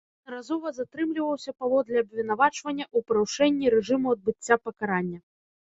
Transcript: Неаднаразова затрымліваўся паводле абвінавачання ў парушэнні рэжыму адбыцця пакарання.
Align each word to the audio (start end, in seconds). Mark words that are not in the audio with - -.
Неаднаразова 0.07 0.69
затрымліваўся 0.77 1.51
паводле 1.59 1.95
абвінавачання 2.03 2.85
ў 2.95 3.07
парушэнні 3.11 3.73
рэжыму 3.77 4.07
адбыцця 4.19 4.55
пакарання. 4.65 5.19